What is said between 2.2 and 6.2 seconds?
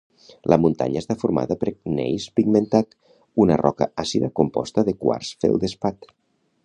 pigmentat, una roca àcida composta de quars-feldespat.